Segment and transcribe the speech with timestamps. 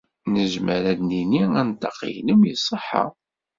[0.33, 3.05] Nezmer ad d-nini anṭaq-nnem iṣeḥḥa.